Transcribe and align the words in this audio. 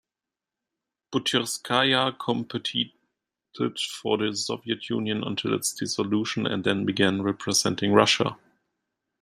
Butyrskaya 1.13 2.17
competed 2.17 2.91
for 4.01 4.17
the 4.17 4.35
Soviet 4.35 4.89
Union 4.89 5.23
until 5.23 5.53
its 5.53 5.73
dissolution 5.75 6.47
and 6.47 6.63
then 6.63 6.87
began 6.87 7.21
representing 7.21 7.91
Russia. 7.93 8.35